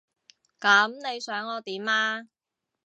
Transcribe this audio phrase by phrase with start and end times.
[0.59, 2.27] 噉你想我點啊？